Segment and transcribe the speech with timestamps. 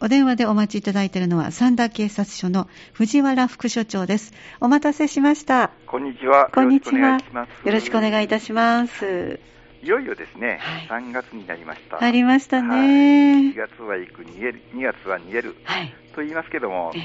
[0.00, 4.32] お電話でお待ちいただいているのは三田警察署の藤原副署長です。
[4.60, 5.72] お待たせしました。
[5.86, 6.50] こんにちは。
[6.54, 7.18] こんにちは。
[7.64, 9.40] よろしくお願いいいたします。
[9.82, 10.58] いよいよですね、
[10.88, 11.02] はい。
[11.02, 12.00] 3月になりました。
[12.00, 12.88] ありましたはい。
[12.88, 15.56] ね1月は行く、逃げる、2月は逃げる。
[15.64, 16.98] はい、と言いますけどもえ、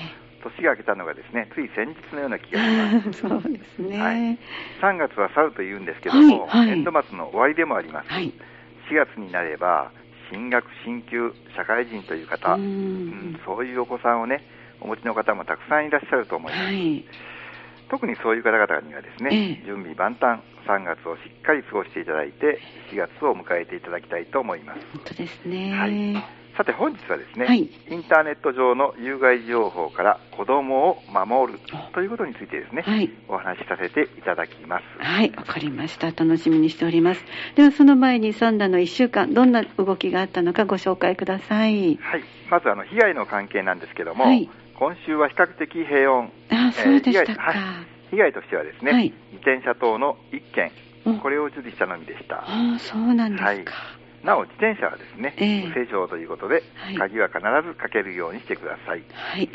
[0.44, 3.20] 年が明けたのがですね、つい先日のような気がします。
[3.22, 3.98] そうですね。
[4.00, 4.38] はい。
[4.82, 6.68] 3月は去ると言うんですけども、はいはい。
[6.68, 8.10] 年度末の終わりでもあります。
[8.12, 8.32] はい。
[8.92, 9.92] 4月になれば、
[10.34, 14.44] 進学、進級、社会人という方、ううんんそういうお子さんをね、
[14.82, 16.64] お持ちの方もたくさんいらっしゃると思います。
[16.66, 17.06] はい。
[17.90, 19.66] 特にそういう方々にはですね、ええ。
[19.66, 22.60] 準備万端、3月をしっかり過ごしていただいて、
[22.92, 24.80] 4月を迎えていただきたいと思います。
[24.94, 25.72] 本当ですね。
[25.72, 31.60] はいさて本日はですね、はいインターネット上の有害情報から子供を守る
[31.94, 34.84] ということについてですね、はいお話しさせていただきます。
[35.00, 36.08] はい、わかりました。
[36.12, 37.24] 楽しみにしております。
[37.56, 41.98] では、その前にサンダの1週間、どんな動きがあったのかご紹介ください。
[41.98, 47.54] はい、まずあの被害の関係なんですけども、はい今週は比較的平穏、あ、そうでしたか。
[47.54, 50.72] 被害はい被害としてはですね、はい自転車等の1件
[51.06, 52.38] うん、これを受理したのみでした。
[52.38, 53.74] ああ、そうなんですか。
[54.24, 59.04] はいなお、自転車はですね、ええ無施錠ということで、はい鍵は必ずかけるようにしてください。
[59.12, 59.40] はい。
[59.40, 59.50] はい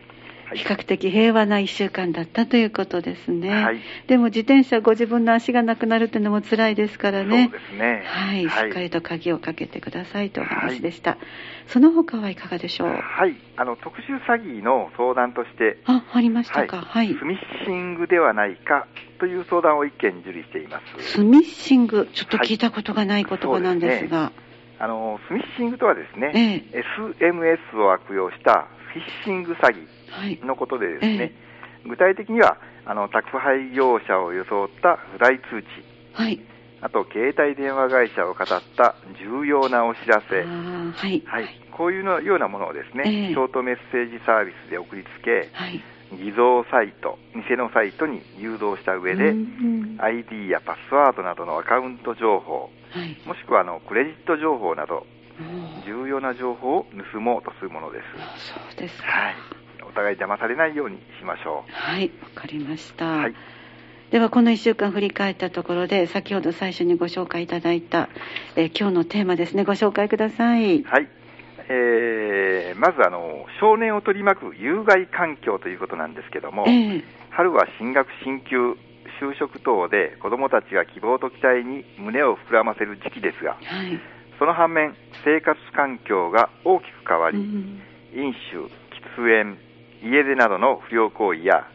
[0.54, 3.50] 比較的平和な1週間だったということですね。
[3.50, 7.50] はいでも自転車ご自分の足がなくなるっていうのも辛いですからね。
[7.52, 8.02] そうですね。
[8.06, 11.18] はい、しっかりと鍵をかけてくださいというお話でした。
[11.66, 12.88] その他はいかがでしょう？
[12.88, 16.80] はい、あの特殊詐欺の相談として、あ、ありましたか？
[16.80, 17.08] はい。
[17.08, 18.86] スミッシングではないか
[19.20, 21.12] という相談を一件受理しています。
[21.12, 24.32] スミッシング、ちょっと聞いたことがない言葉なんですが。
[24.80, 26.32] あのスミッシングとはですね、
[26.72, 26.82] え
[27.20, 30.44] SMS を悪用したフィッシング詐はい欺。
[30.44, 31.32] のことでですね、
[31.84, 35.66] え具体的にはあの宅配業者を装った不在通知、
[36.14, 36.40] はい。
[36.80, 41.22] あと携帯電話会社を語った重要なお知らせ、はい。
[41.26, 45.82] はい、こういうのようなものをですね、ええショートメッセージサービスで送りつけ、はい。
[46.12, 53.16] 偽造サイト、偽のサイトに誘導した上で、うん ID やパスワードなどのアカウント情報、はい。
[53.26, 55.06] もしくはあのクレジット情報など、
[55.84, 58.04] 重要な情報を盗もうとするものです。
[58.52, 59.08] そうですか。
[59.08, 59.34] はい。
[59.88, 63.06] お互い騙されないようにしましょはい、わかりました。
[63.06, 63.18] う。
[63.18, 63.34] はい。
[64.10, 68.08] ではこの1週間振り返ったところで先ほど最初にご紹介いただいた、
[68.56, 71.08] えー今日のテーマですねご紹介くださいはい。
[71.68, 77.04] えー、まずあの、少年を取り巻く有害環境ということなんですけども、ええ。
[77.30, 78.72] 春は進学、進級、
[79.20, 84.00] 就職等で子どもたちが希望と期待に胸を膨らませる時期ですが、はい、
[84.38, 87.82] その反面、生活環境が大きく変わり、うん
[88.14, 88.72] 飲酒、
[89.16, 89.58] 喫煙、
[90.02, 91.68] 家出などの不良行為や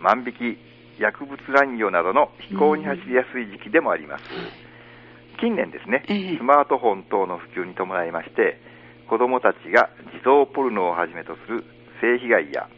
[0.00, 0.58] 万引き、
[1.00, 4.24] 薬物乱用などの非行に走りやすい時期でもあります。
[5.38, 6.38] 近年ですね、ええ。
[6.38, 8.58] スマートフォン等の普及に伴いまして、
[9.08, 11.64] 子どもたちが児童ポルノをはじめとする
[12.00, 12.68] 性被害や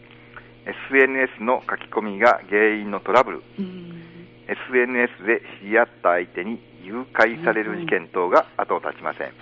[0.91, 3.95] SNS の書き込みが原因のトラブル、うん。
[4.49, 9.27] SNS で知り合った相手に誘拐される事件等が後を絶ちません。
[9.27, 9.33] はい。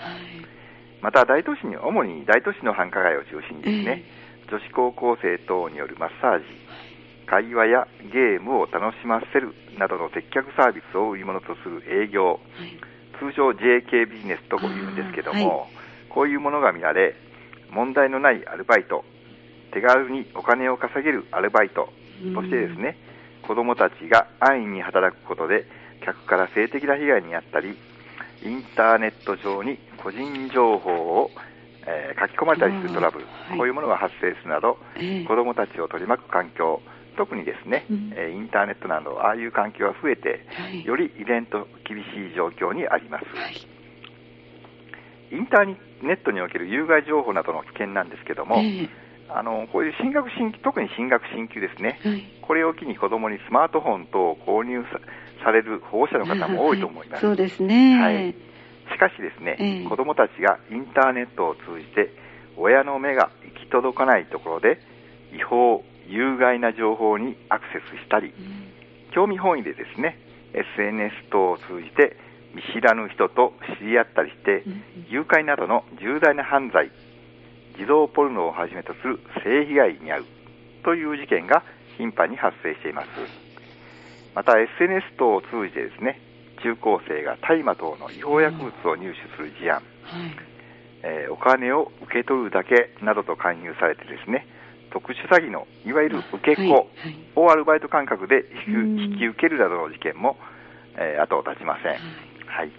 [1.01, 4.05] また大都市に、主に大都市の繁華街を中心にですね、
[4.51, 6.45] 女子高校生等によるマッサージ、
[7.27, 12.79] 会話やゲームを楽しませるなどの接客サービスを売り物とする営業、はい。
[13.19, 15.69] 通称 JK ビジネスとこう言うんですけども、
[16.17, 17.15] こういうものが見られ、
[17.71, 19.05] 問題のないアルバイト、
[19.75, 21.91] 手軽にお金を稼げるアルバイト
[22.35, 22.97] としてですね、
[23.47, 25.67] 子供たちが安易に働くことで、
[26.03, 27.77] 客から性的な被害に遭ったり、
[28.43, 31.31] インターネット上に個人情報を、
[31.87, 33.59] えー書き込まれたりするトラブル、はい。
[33.59, 35.25] こういうものが発生するなど、ええ。
[35.27, 36.81] 子供たちを取り巻く環境、
[37.19, 38.13] 特にですね、うん。
[38.17, 40.83] えーインターネットなど、ああいう環境が増えて、はい。
[40.83, 43.27] より依然と厳しい状況にあります。
[43.37, 43.76] はい
[45.33, 48.89] インターネットにおける有害情報などの危険なんですけども、え
[49.29, 52.23] あのこういう進学進級、特に進学進級ですね、えはい。
[52.43, 55.01] これを機に子供にスマートフォン等を購入さ
[55.45, 57.21] される保護者の方も多いと思います。
[57.21, 58.35] そうですね、はい。
[58.93, 59.89] しかしですね、ええ。
[59.89, 62.11] 子供たちがインターネットを通じて
[62.57, 64.81] 親の目が行き届かないところで
[65.35, 69.13] 違法、有害な情報にアクセスしたり、うん。
[69.13, 70.19] 興味本位でですね、
[70.55, 72.17] SNS 等を通じて
[72.57, 76.91] 見知らぬ人と知り合ったりして、うん誘拐などの重大な犯罪、
[77.79, 80.25] 児童ポルノをはじめとする性被害に遭う
[80.83, 81.63] という事件が
[81.97, 83.07] 頻繁に発生しています。
[84.35, 86.21] また SNS 等を通じてですね、
[86.63, 89.85] 中高生が大麻等の違法薬物を入手する事案、はい。
[91.03, 94.47] えーお金を受け取るだけなどと勧誘されてですね、
[94.91, 96.89] 特殊詐欺のいわゆる受け子、
[97.37, 100.37] をアルバイト感覚で引き受けるなどの事件も、
[100.97, 102.26] えー後を絶ちません。
[102.57, 102.73] はい。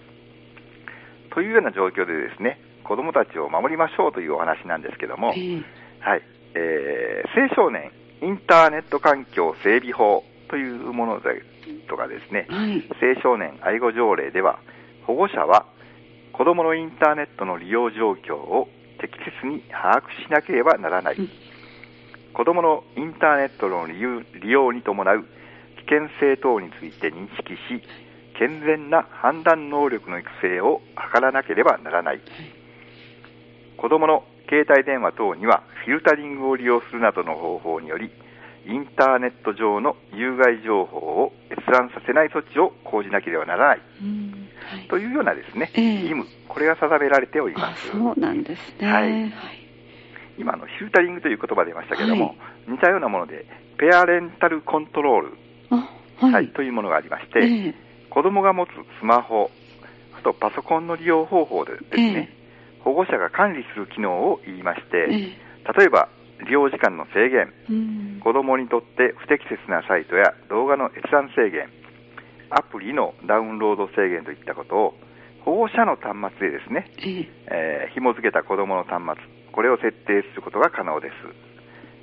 [1.34, 5.62] というような状況でですね、子供たちを守りましょうというお話なんですけども、ええ
[6.00, 6.22] はい。
[6.56, 7.92] えー、青少年
[8.22, 11.44] インターネット環境整備法というもので
[11.88, 12.84] とかですね、はい。
[13.16, 14.60] 青少年愛護条例では、
[15.06, 15.68] 保護者は
[16.34, 18.68] 子供のインターネットの利用状況を
[19.00, 21.16] 適切に把握しなければならない。
[21.16, 21.30] うん
[22.38, 25.28] 子供のインターネットの利用に伴う危
[25.90, 27.82] 険性等について認識し、
[28.38, 30.82] 健全な判断能力の育成を
[31.14, 32.22] 図らなければならない。
[33.78, 38.12] 子供の携帯電話等にはフィルタリングを利用するなどの方法により、
[38.66, 47.90] インターネット上の有害情報を閲覧させない措置を講じなければならないうんはいというようなですね、ええ義務、これが定められておりまあす。
[47.92, 48.88] そうなんですね。
[48.88, 49.32] はいはい。
[50.38, 52.38] 今あの、フィルタリングという言葉出ましたけれども、はい
[52.68, 53.46] 似たようなもので、
[53.78, 55.38] ペアレンタルコントロール、
[55.70, 55.76] あ、
[56.20, 56.34] はい。
[56.34, 57.87] はいというものがありまして、ええ
[58.18, 58.70] 子供が持つ
[59.00, 59.52] スマホ、
[60.18, 62.34] あとパソコンの利用方法でですね、
[62.80, 65.38] 保護者が管理する機能を言いまして、え
[65.70, 65.74] え。
[65.78, 66.10] 例えば
[66.44, 67.74] 利用時間の制限、う
[68.18, 68.20] ん。
[68.20, 71.70] 子供にとって不適切なサイトや動画の閲覧制限、
[72.50, 74.94] アプリのダウンロード制限といったことを、
[75.46, 77.30] 保護者の端末でですね、ええ。
[77.52, 81.12] えー紐付けた子供の端末、これを設定することが可能で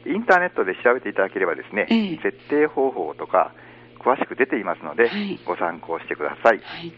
[0.04, 0.08] す。
[0.08, 2.16] インターネットで調べていただければですね、ええ。
[2.22, 3.50] 設定方法とか
[4.04, 6.60] 詳しく出ていますので、はいご参考してください。
[6.60, 6.92] はい。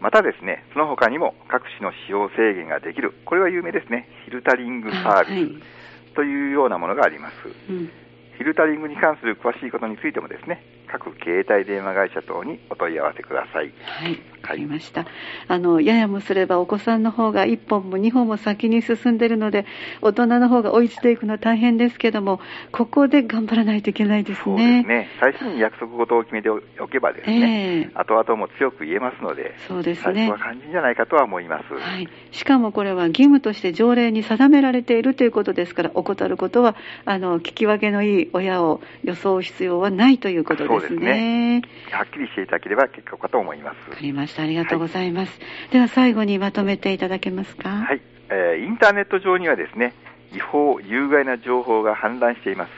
[0.00, 5.62] またですね、その他にも各種の使用制限ができる、これは有名ですね、フィルタリングサービ
[6.10, 7.34] スというようなものがあります。
[7.70, 7.86] うん。
[7.86, 13.72] フィルタリングに関する詳しいことについてもですね、各携帯電話会社等にお問い合わせください。
[13.82, 15.06] はい、わかりました。
[15.48, 19.66] あの、ややもすればお子さんの方が一本も二本も先に進んでいるので、
[20.00, 22.40] 大人の方が追いついていくのは大変ですけども、
[22.70, 24.82] ここで頑張らないといけないですそうですね。
[24.82, 31.74] ね、最初に約束事を決めておけばですね、ええ後々も強く言えますので、そうですね最初は肝心じゃないかとは思います。
[31.74, 40.71] はい、しかもこれは義務として条例に定められているということですから、怠ることはあの聞き分けのいい親を装う必要はないということですね。
[40.80, 43.90] そうですねはっきりしていただければ結構かと思います。
[43.90, 44.42] わかりました。
[44.42, 45.38] ありがとうございます。
[45.70, 47.68] では最後にまとめていただけますか？
[47.68, 49.94] はい、えーインターネット上にはですね、
[50.32, 52.70] 違法、有害な情報が氾濫しています。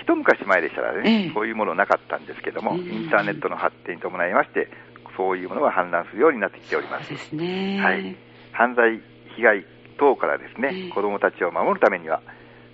[0.00, 4.68] 一昔前でしたらね、ええこういうものなかったんですけども、うんインターネットの発展に伴いまして、
[5.16, 7.16] そういうものが氾濫するようになってきておりますそう。
[7.16, 7.80] ですね。
[7.80, 8.16] はい、
[8.52, 9.00] 犯罪、
[9.36, 9.64] 被害
[9.98, 12.22] 等からですね、ええ子どもたちを守るためには、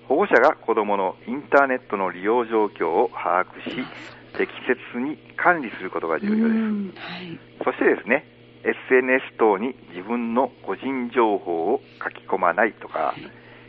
[0.09, 3.85] 保護者が子どものインターネットの利用状況を把握し、
[4.37, 6.45] 適切に管理することが重要です。
[6.45, 7.39] うんはい。
[7.65, 8.27] そしてですね、
[8.65, 13.15] SNS 等に自分の個人情報を書き込まないとか、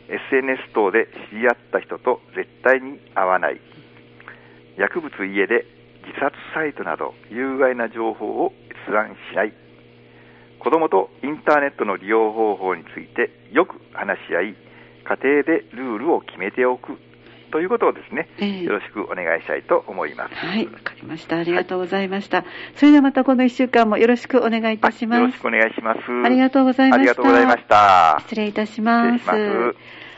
[0.08, 3.60] SNS 等で知り合った人と絶対に会わない、
[4.76, 5.66] 薬物家で
[6.06, 8.52] 自殺サイトなど有害な情報を
[8.86, 9.52] 閲覧しない、
[10.58, 14.56] 子供とインターネットの利用方法についてよく話し合い、
[15.06, 16.98] 家庭でルールを決めておく
[17.52, 20.34] ということをですね、ええよろしくお願いしたいと思います。
[20.34, 21.38] はい、わかりました。
[21.38, 22.44] ありがとうございました。
[22.74, 25.38] それではまたこの1週間もよろしくお願いいたしますよろし。
[25.38, 26.00] くお願いします。
[26.24, 28.18] ありがとうございましたありがとうございました。
[28.22, 29.26] 失礼いたします。
[29.26, 29.74] ます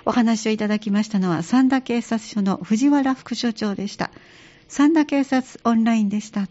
[0.07, 4.11] お話をいただきましたのは、三田警察署の藤原副署長でした。
[4.67, 6.49] 三田警察オンラインでした。